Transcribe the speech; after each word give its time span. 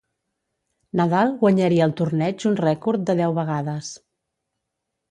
Nadal 1.01 1.35
guanyaria 1.43 1.85
el 1.89 1.95
torneig 2.01 2.49
un 2.53 2.59
rècord 2.63 3.07
de 3.13 3.19
deu 3.25 3.39
vegades. 3.43 3.97